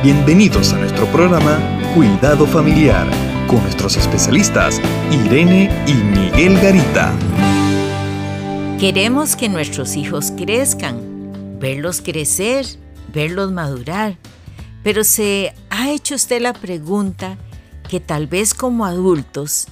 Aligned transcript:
Bienvenidos 0.00 0.72
a 0.74 0.78
nuestro 0.78 1.06
programa 1.06 1.58
Cuidado 1.92 2.46
Familiar 2.46 3.04
con 3.48 3.60
nuestros 3.62 3.96
especialistas 3.96 4.80
Irene 5.10 5.68
y 5.88 5.94
Miguel 5.94 6.54
Garita. 6.60 7.12
Queremos 8.78 9.34
que 9.34 9.48
nuestros 9.48 9.96
hijos 9.96 10.30
crezcan, 10.30 11.58
verlos 11.58 12.00
crecer, 12.00 12.64
verlos 13.12 13.50
madurar, 13.50 14.16
pero 14.84 15.02
se 15.02 15.52
ha 15.68 15.90
hecho 15.90 16.14
usted 16.14 16.42
la 16.42 16.52
pregunta 16.52 17.36
que 17.88 17.98
tal 17.98 18.28
vez 18.28 18.54
como 18.54 18.86
adultos 18.86 19.66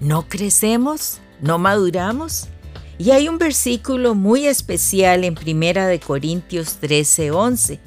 no 0.00 0.30
crecemos, 0.30 1.18
no 1.42 1.58
maduramos. 1.58 2.48
Y 2.96 3.10
hay 3.10 3.28
un 3.28 3.36
versículo 3.36 4.14
muy 4.14 4.46
especial 4.46 5.24
en 5.24 5.34
Primera 5.34 5.86
de 5.86 6.00
Corintios 6.00 6.78
13:11. 6.80 7.80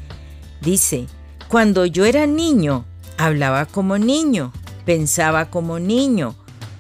Dice, 0.62 1.08
cuando 1.52 1.86
yo 1.86 2.05
era 2.05 2.28
niño, 2.28 2.86
hablaba 3.18 3.66
como 3.66 3.98
niño, 3.98 4.54
pensaba 4.86 5.50
como 5.50 5.80
niño, 5.80 6.34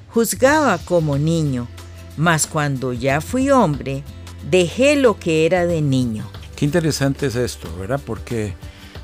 juzgaba 0.07 0.77
como 0.77 1.17
niño, 1.17 1.67
mas 2.15 2.47
cuando 2.47 2.93
ya 2.93 3.19
fui 3.19 3.49
hombre, 3.49 4.01
dejé 4.49 4.95
lo 4.95 5.19
que 5.19 5.45
era 5.45 5.65
de 5.65 5.81
niño. 5.81 6.25
Qué 6.55 6.63
interesante 6.63 7.25
es 7.25 7.35
esto, 7.35 7.67
¿verdad? 7.77 7.99
Porque 8.05 8.53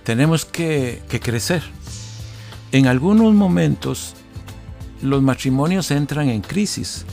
tenemos 0.05 0.45
que, 0.45 1.01
crecer. 1.21 1.63
En 2.71 2.87
algunos 2.87 3.33
momentos 3.33 4.13
los 5.01 5.21
matrimonios 5.21 5.91
entran 5.91 6.29
en 6.29 6.39
crisis 6.39 7.03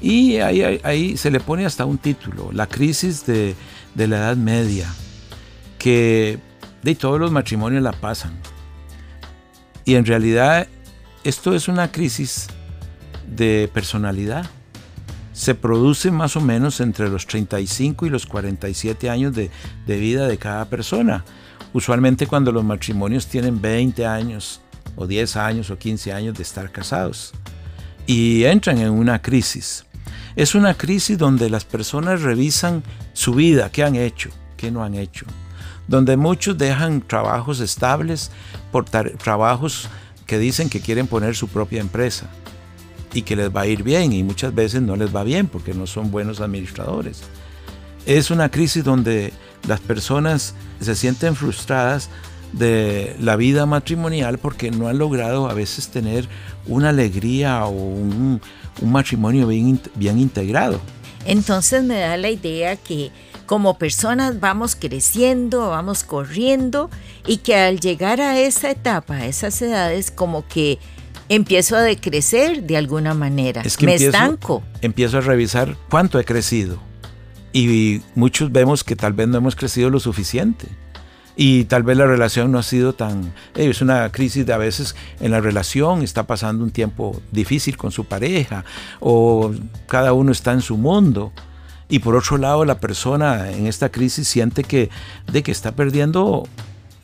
y 0.00 0.38
ahí, 0.38 1.16
se 1.16 1.30
le 1.30 1.38
pone 1.38 1.66
hasta 1.66 1.84
un 1.84 1.98
título, 1.98 2.50
la 2.50 2.66
crisis 2.66 3.24
de, 3.26 3.54
de 3.94 4.08
la 4.08 4.16
Edad 4.16 4.36
Media, 4.36 4.92
que 5.78 6.40
de 6.82 6.94
todos 6.94 7.18
los 7.18 7.30
matrimonios 7.30 7.82
la 7.82 7.92
pasan. 7.92 8.32
Y 9.84 9.94
en 9.94 10.04
realidad 10.04 10.68
esto 11.24 11.54
es 11.54 11.68
una 11.68 11.90
crisis 11.90 12.48
de 13.26 13.70
personalidad. 13.72 14.46
Se 15.32 15.54
produce 15.54 16.10
más 16.10 16.36
o 16.36 16.40
menos 16.40 16.80
entre 16.80 17.08
los 17.08 17.26
35 17.26 18.06
y 18.06 18.10
los 18.10 18.26
47 18.26 19.08
años 19.08 19.34
de, 19.34 19.50
de 19.86 19.96
vida 19.98 20.26
de 20.26 20.38
cada 20.38 20.66
persona. 20.66 21.24
Usualmente 21.72 22.26
cuando 22.26 22.52
los 22.52 22.64
matrimonios 22.64 23.26
tienen 23.26 23.60
20 23.60 24.04
años 24.04 24.60
o 24.94 25.06
10 25.06 25.36
años 25.36 25.70
o 25.70 25.78
15 25.78 26.12
años 26.12 26.36
de 26.36 26.42
estar 26.42 26.70
casados. 26.70 27.32
Y 28.06 28.44
entran 28.44 28.78
en 28.78 28.90
una 28.90 29.22
crisis. 29.22 29.86
Es 30.36 30.54
una 30.54 30.74
crisis 30.74 31.16
donde 31.18 31.48
las 31.48 31.64
personas 31.64 32.22
revisan 32.22 32.82
su 33.12 33.34
vida, 33.34 33.70
qué 33.70 33.84
han 33.84 33.96
hecho, 33.96 34.30
qué 34.56 34.70
no 34.70 34.82
han 34.82 34.94
hecho 34.94 35.26
donde 35.92 36.16
muchos 36.16 36.56
dejan 36.56 37.02
trabajos 37.02 37.60
estables 37.60 38.30
por 38.70 38.86
trabajos 38.86 39.90
que 40.24 40.38
dicen 40.38 40.70
que 40.70 40.80
quieren 40.80 41.06
poner 41.06 41.36
su 41.36 41.48
propia 41.48 41.82
empresa 41.82 42.30
y 43.12 43.20
que 43.20 43.36
les 43.36 43.54
va 43.54 43.60
a 43.60 43.66
ir 43.66 43.82
bien 43.82 44.10
y 44.14 44.22
muchas 44.22 44.54
veces 44.54 44.80
no 44.80 44.96
les 44.96 45.14
va 45.14 45.22
bien 45.22 45.48
porque 45.48 45.74
no 45.74 45.86
son 45.86 46.10
buenos 46.10 46.40
administradores. 46.40 47.20
Es 48.06 48.30
una 48.30 48.50
crisis 48.50 48.82
donde 48.82 49.34
las 49.68 49.80
personas 49.80 50.54
se 50.80 50.94
sienten 50.94 51.36
frustradas 51.36 52.08
de 52.54 53.14
la 53.20 53.36
vida 53.36 53.66
matrimonial 53.66 54.38
porque 54.38 54.70
no 54.70 54.88
han 54.88 54.96
logrado 54.96 55.50
a 55.50 55.52
veces 55.52 55.88
tener 55.88 56.26
una 56.66 56.88
alegría 56.88 57.66
o 57.66 57.72
un, 57.72 58.40
matrimonio 58.82 59.46
bien, 59.46 59.78
bien 59.96 60.18
integrado. 60.18 60.80
Entonces 61.26 61.84
me 61.84 62.00
da 62.00 62.16
la 62.16 62.30
idea 62.30 62.76
que 62.76 63.12
como 63.46 63.78
personas 63.78 64.40
vamos 64.40 64.76
creciendo, 64.76 65.70
vamos 65.70 66.04
corriendo 66.04 66.90
y 67.26 67.38
que 67.38 67.56
al 67.56 67.80
llegar 67.80 68.20
a 68.20 68.38
esa 68.38 68.70
etapa, 68.70 69.14
a 69.14 69.26
esas 69.26 69.60
edades, 69.62 70.10
como 70.10 70.46
que 70.46 70.78
empiezo 71.28 71.76
a 71.76 71.82
decrecer 71.82 72.62
de 72.64 72.76
alguna 72.76 73.14
manera. 73.14 73.62
Es 73.62 73.76
que 73.76 73.86
Me 73.86 73.94
estanco. 73.94 74.62
Empiezo 74.80 75.18
a 75.18 75.20
revisar 75.20 75.76
cuánto 75.88 76.18
he 76.18 76.24
crecido. 76.24 76.78
Y 77.52 78.00
muchos 78.14 78.50
vemos 78.50 78.82
que 78.84 78.96
tal 78.96 79.12
vez 79.12 79.28
no 79.28 79.38
hemos 79.38 79.56
crecido 79.56 79.90
lo 79.90 80.00
suficiente. 80.00 80.68
Y 81.34 81.64
tal 81.64 81.82
vez 81.82 81.96
la 81.96 82.06
relación 82.06 82.52
no 82.52 82.58
ha 82.58 82.62
sido 82.62 82.94
tan... 82.94 83.32
es 83.54 83.80
una 83.80 84.10
crisis 84.12 84.44
de 84.44 84.52
a 84.52 84.58
veces 84.58 84.94
en 85.20 85.30
la 85.30 85.40
relación, 85.40 86.02
está 86.02 86.26
pasando 86.26 86.62
un 86.62 86.70
tiempo 86.70 87.20
difícil 87.30 87.76
con 87.76 87.90
su 87.90 88.04
pareja, 88.04 88.64
o 89.00 89.52
cada 89.86 90.12
uno 90.12 90.32
está 90.32 90.52
en 90.52 90.60
su 90.60 90.76
mundo. 90.76 91.32
Y 91.92 91.98
por 91.98 92.16
otro 92.16 92.38
lado, 92.38 92.64
la 92.64 92.80
persona 92.80 93.50
en 93.50 93.66
esta 93.66 93.90
crisis 93.90 94.26
siente 94.26 94.64
que, 94.64 94.88
de 95.30 95.42
que 95.42 95.52
está 95.52 95.72
perdiendo 95.72 96.48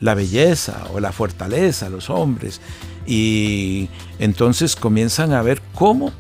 la 0.01 0.15
belleza 0.15 0.87
o 0.95 0.99
la 0.99 1.13
fortaleza, 1.13 1.91
los 1.91 2.09
hombres. 2.09 2.63
Y 3.07 3.91
entonces 4.19 4.75
comienzan 4.77 5.35
a 5.35 5.43
ver 5.43 5.61
cómo 5.75 6.11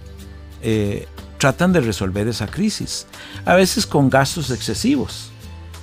eh, 0.60 1.06
tratan 1.38 1.72
de 1.72 1.80
resolver 1.80 2.28
esa 2.28 2.46
crisis. 2.46 3.06
A 3.46 3.54
veces 3.54 3.86
con 3.86 4.10
gastos 4.10 4.50
excesivos. 4.50 5.30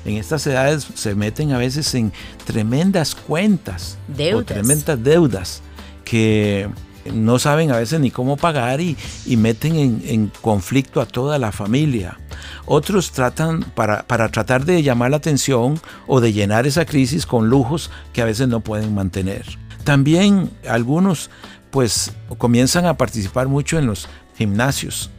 En 0.05 0.17
estas 0.17 0.45
edades 0.45 0.85
se 0.93 1.15
meten 1.15 1.53
a 1.53 1.57
veces 1.57 1.91
en 1.95 2.13
tremendas 2.45 3.15
cuentas 3.15 3.97
o 4.31 4.43
tremendas 4.43 5.03
deudas 5.03 5.63
que 6.03 6.69
no 7.13 7.39
saben 7.39 7.71
a 7.71 7.77
veces 7.77 7.99
ni 7.99 8.11
cómo 8.11 8.37
pagar 8.37 8.81
y, 8.81 8.97
meten 9.37 10.01
en, 10.05 10.31
conflicto 10.41 11.01
a 11.01 11.05
toda 11.05 11.37
la 11.37 11.51
familia. 11.51 12.19
Otros 12.65 13.11
tratan 13.11 13.63
para, 13.63 14.03
tratar 14.03 14.65
de 14.65 14.81
llamar 14.83 15.11
la 15.11 15.17
atención 15.17 15.79
o 16.07 16.21
de 16.21 16.33
llenar 16.33 16.65
esa 16.67 16.85
crisis 16.85 17.25
con 17.25 17.49
lujos 17.49 17.91
que 18.13 18.21
a 18.21 18.25
veces 18.25 18.47
no 18.47 18.61
pueden 18.61 18.95
mantener. 18.95 19.45
También 19.83 20.49
algunos 20.67 21.29
pues 21.69 22.13
comienzan 22.37 22.85
a 22.85 22.97
participar 22.97 23.47
mucho 23.47 23.77
en 23.77 23.85
los 23.85 24.07
gimnasios, 24.37 25.11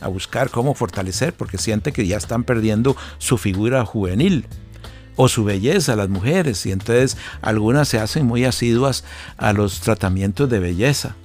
a 0.00 0.08
buscar 0.08 0.50
cómo 0.50 0.74
fortalecer 0.74 1.32
porque 1.32 1.58
sienten 1.58 1.92
que 1.92 2.06
ya 2.06 2.16
están 2.16 2.44
perdiendo 2.44 2.96
su 3.18 3.38
figura 3.38 3.84
juvenil 3.84 4.46
o 5.16 5.28
su 5.28 5.44
belleza, 5.44 5.96
las 5.96 6.08
mujeres, 6.08 6.66
y 6.66 6.72
entonces 6.72 7.16
algunas 7.40 7.88
se 7.88 7.98
hacen 8.00 8.26
muy 8.26 8.44
asiduas 8.44 9.04
a 9.36 9.52
los 9.52 9.80
tratamientos 9.80 10.48
de 10.50 10.58
belleza. 10.58 11.16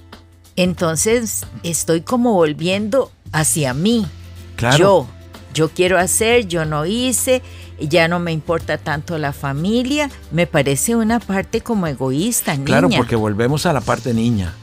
Entonces 0.56 1.46
estoy 1.62 2.02
como 2.02 2.34
volviendo 2.34 3.10
hacia 3.32 3.74
mí. 3.74 4.06
Yo, 4.76 5.06
yo 5.54 5.70
quiero 5.70 5.98
hacer, 5.98 6.46
yo 6.46 6.66
no 6.66 6.84
hice, 6.84 7.42
ya 7.80 8.08
no 8.08 8.18
me 8.18 8.32
importa 8.32 8.78
tanto 8.78 9.16
la 9.18 9.32
familia. 9.32 10.10
Me 10.30 10.46
parece 10.46 10.96
una 10.96 11.18
parte 11.18 11.62
como 11.62 11.86
egoísta, 11.86 12.52
niña. 12.52 12.66
Claro, 12.66 12.90
porque 12.90 13.16
volvemos 13.16 13.66
a 13.66 13.72
la 13.72 13.80
parte 13.80 14.12
niña. 14.12 14.54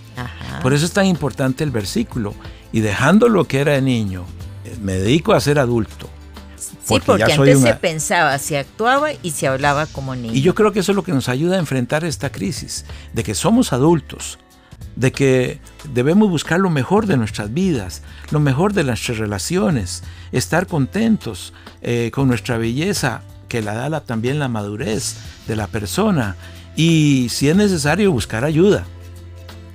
Por 0.61 0.73
eso 0.73 0.85
es 0.85 0.91
tan 0.91 1.05
importante 1.05 1.63
el 1.63 1.71
versículo. 1.71 2.33
Y 2.71 2.81
dejando 2.81 3.29
lo 3.29 3.45
que 3.45 3.59
era 3.59 3.73
de 3.73 3.81
niño, 3.81 4.25
eh, 4.65 4.75
me 4.81 4.93
dedico 4.93 5.33
a 5.33 5.39
ser 5.39 5.59
adulto. 5.59 6.09
sí, 6.83 6.99
porque 7.05 7.23
antes 7.23 7.61
se 7.61 7.73
pensaba, 7.75 8.37
se 8.39 8.57
actuaba 8.57 9.09
y 9.21 9.31
se 9.31 9.47
hablaba 9.47 9.85
como 9.85 10.15
niño. 10.15 10.33
Y 10.33 10.41
yo 10.41 10.53
creo 10.55 10.71
que 10.71 10.79
eso 10.79 10.91
es 10.91 10.95
lo 10.95 11.03
que 11.03 11.11
nos 11.11 11.29
ayuda 11.29 11.55
a 11.55 11.59
enfrentar 11.59 12.03
esta 12.03 12.31
crisis, 12.31 12.85
de 13.13 13.23
que 13.23 13.35
somos 13.35 13.73
adultos, 13.73 14.39
de 14.95 15.11
que 15.11 15.59
debemos 15.93 16.29
buscar 16.29 16.59
lo 16.59 16.69
mejor 16.69 17.05
de 17.05 17.17
nuestras 17.17 17.53
vidas, 17.53 18.01
lo 18.31 18.39
mejor 18.39 18.73
de 18.73 18.83
nuestras 18.83 19.19
relaciones, 19.19 20.03
estar 20.31 20.67
contentos 20.67 21.53
eh, 21.81 22.09
con 22.11 22.27
nuestra 22.27 22.57
belleza, 22.57 23.21
que 23.47 23.61
la 23.61 23.75
da 23.75 24.01
también 24.01 24.39
la 24.39 24.47
madurez 24.47 25.17
de 25.47 25.55
la 25.55 25.67
persona, 25.67 26.35
y 26.75 27.27
si 27.29 27.47
es 27.47 27.55
necesario 27.55 28.11
buscar 28.11 28.43
ayuda. 28.43 28.85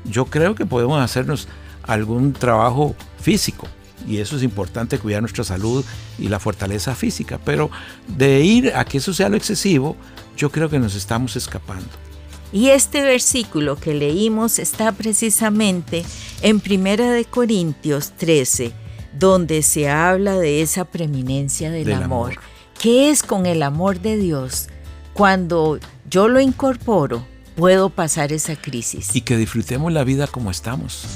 Yo 0.04 0.26
creo 0.26 0.54
que 0.54 0.66
podemos 0.66 1.00
hacernos 1.00 1.46
algún 1.84 2.32
trabajo 2.32 2.96
físico, 3.20 3.68
y 4.08 4.18
eso 4.18 4.36
es 4.36 4.42
importante, 4.42 4.98
cuidar 4.98 5.22
nuestra 5.22 5.44
salud 5.44 5.84
y 6.18 6.28
la 6.28 6.40
fortaleza 6.40 6.96
física, 6.96 7.38
pero 7.44 7.70
de 8.08 8.40
ir 8.40 8.72
a 8.74 8.84
que 8.84 8.98
eso 8.98 9.14
sea 9.14 9.28
lo 9.28 9.36
excesivo, 9.36 9.96
yo 10.36 10.50
creo 10.50 10.68
que 10.68 10.80
nos 10.80 10.96
estamos 10.96 11.36
escapando. 11.36 12.11
Y 12.52 12.68
este 12.68 13.02
versículo 13.02 13.76
que 13.76 13.94
leímos 13.94 14.58
está 14.58 14.92
precisamente 14.92 16.04
en 16.42 16.60
Primera 16.60 17.10
de 17.10 17.24
Corintios 17.24 18.12
13, 18.12 18.72
donde 19.18 19.62
se 19.62 19.88
habla 19.88 20.38
de 20.38 20.60
esa 20.60 20.84
preeminencia 20.84 21.70
del, 21.70 21.90
amor. 21.94 22.34
¿Qué 22.78 23.08
es 23.08 23.22
con 23.22 23.46
el 23.46 23.62
amor 23.62 24.00
de 24.00 24.18
Dios? 24.18 24.68
Cuando 25.14 25.78
yo 26.10 26.28
lo 26.28 26.40
incorporo, 26.40 27.24
puedo 27.56 27.88
pasar 27.88 28.32
esa 28.32 28.56
crisis. 28.56 29.16
Y 29.16 29.22
que 29.22 29.38
disfrutemos 29.38 29.90
la 29.90 30.04
vida 30.04 30.26
como 30.26 30.50
estamos. 30.50 31.06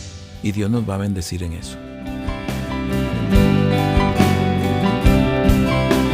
Y 0.42 0.52
Dios 0.52 0.70
nos 0.70 0.88
va 0.88 0.94
a 0.94 0.98
bendecir 0.98 1.42
en 1.42 1.52
eso. 1.52 1.76